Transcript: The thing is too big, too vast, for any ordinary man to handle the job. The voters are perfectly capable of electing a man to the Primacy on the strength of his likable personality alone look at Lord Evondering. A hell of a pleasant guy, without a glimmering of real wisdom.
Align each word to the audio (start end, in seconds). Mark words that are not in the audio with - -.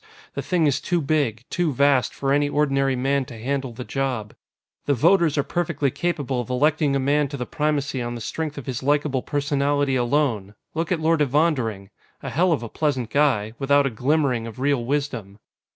The 0.33 0.41
thing 0.41 0.65
is 0.65 0.81
too 0.81 0.99
big, 0.99 1.43
too 1.51 1.71
vast, 1.71 2.11
for 2.11 2.33
any 2.33 2.49
ordinary 2.49 2.95
man 2.95 3.23
to 3.25 3.37
handle 3.37 3.71
the 3.71 3.83
job. 3.83 4.33
The 4.87 4.95
voters 4.95 5.37
are 5.37 5.43
perfectly 5.43 5.91
capable 5.91 6.41
of 6.41 6.49
electing 6.49 6.95
a 6.95 6.99
man 6.99 7.27
to 7.27 7.37
the 7.37 7.45
Primacy 7.45 8.01
on 8.01 8.15
the 8.15 8.19
strength 8.21 8.57
of 8.57 8.65
his 8.65 8.81
likable 8.81 9.21
personality 9.21 9.95
alone 9.95 10.55
look 10.73 10.91
at 10.91 10.99
Lord 10.99 11.21
Evondering. 11.21 11.91
A 12.23 12.31
hell 12.31 12.51
of 12.51 12.63
a 12.63 12.67
pleasant 12.69 13.11
guy, 13.11 13.53
without 13.59 13.85
a 13.85 13.91
glimmering 13.91 14.47
of 14.47 14.57
real 14.59 14.83
wisdom. 14.83 15.37